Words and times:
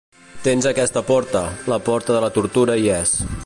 Tens 0.45 0.67
aquesta 0.69 1.03
porta, 1.09 1.43
la 1.75 1.79
porta 1.91 2.17
de 2.17 2.23
la 2.27 2.33
tortura 2.39 2.79
hi 2.85 2.91
és. 3.03 3.17